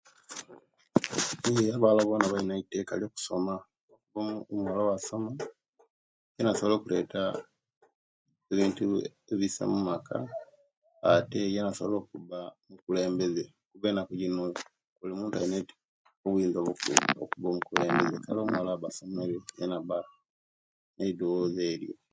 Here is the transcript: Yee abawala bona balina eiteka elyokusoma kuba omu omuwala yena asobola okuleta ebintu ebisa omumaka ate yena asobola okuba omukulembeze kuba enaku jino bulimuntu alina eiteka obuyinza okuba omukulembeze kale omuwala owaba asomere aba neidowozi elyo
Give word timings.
Yee 1.53 1.71
abawala 1.75 2.01
bona 2.09 2.25
balina 2.31 2.53
eiteka 2.57 2.91
elyokusoma 2.95 3.53
kuba 4.03 4.19
omu 4.19 4.35
omuwala 4.49 4.81
yena 6.35 6.49
asobola 6.51 6.75
okuleta 6.77 7.21
ebintu 8.51 8.83
ebisa 9.31 9.61
omumaka 9.65 10.17
ate 11.11 11.39
yena 11.53 11.69
asobola 11.71 11.95
okuba 12.01 12.39
omukulembeze 12.67 13.43
kuba 13.71 13.85
enaku 13.89 14.11
jino 14.19 14.41
bulimuntu 14.99 15.33
alina 15.35 15.55
eiteka 15.57 15.83
obuyinza 16.25 16.57
okuba 17.23 17.47
omukulembeze 17.49 18.15
kale 18.23 18.39
omuwala 18.41 18.69
owaba 18.69 18.87
asomere 18.89 19.35
aba 19.79 19.97
neidowozi 20.97 21.59
elyo 21.73 21.95